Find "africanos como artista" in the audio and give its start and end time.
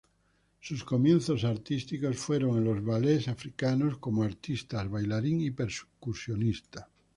3.27-4.83